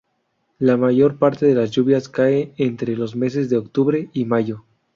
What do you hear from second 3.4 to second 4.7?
de Octubre y Mayo.